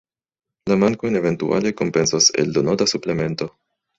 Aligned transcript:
La 0.71 0.77
mankojn 0.83 1.17
eventuale 1.19 1.73
kompensos 1.83 2.31
eldonota 2.45 2.87
suplemento. 2.95 3.51